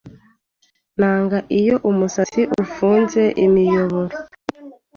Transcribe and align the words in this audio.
Nanga 0.99 1.37
iyo 1.59 1.75
umusatsi 1.89 2.41
ufunze 2.63 3.23
imiyoboro. 3.45 4.15